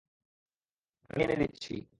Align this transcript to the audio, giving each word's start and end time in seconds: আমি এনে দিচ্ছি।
আমি 1.09 1.21
এনে 1.23 1.35
দিচ্ছি। 1.41 1.73